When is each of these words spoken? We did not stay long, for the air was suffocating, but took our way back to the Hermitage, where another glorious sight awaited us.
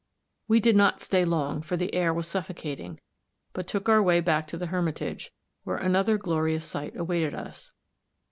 We 0.47 0.59
did 0.59 0.75
not 0.75 0.99
stay 0.99 1.23
long, 1.23 1.61
for 1.61 1.77
the 1.77 1.93
air 1.93 2.11
was 2.11 2.27
suffocating, 2.27 2.99
but 3.53 3.67
took 3.67 3.87
our 3.87 4.01
way 4.01 4.19
back 4.19 4.47
to 4.47 4.57
the 4.57 4.65
Hermitage, 4.73 5.31
where 5.63 5.77
another 5.77 6.17
glorious 6.17 6.65
sight 6.65 6.97
awaited 6.97 7.35
us. 7.35 7.69